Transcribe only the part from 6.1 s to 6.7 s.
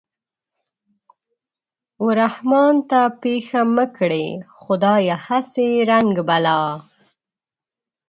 بلا